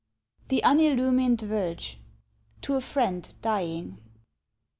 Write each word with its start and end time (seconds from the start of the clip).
"THE 0.47 0.63
UNILLUMINED 0.65 1.41
VERGE." 1.41 1.99
TO 2.63 2.73
A 2.73 2.81
FRIEND 2.81 3.35
DYING. 3.43 3.99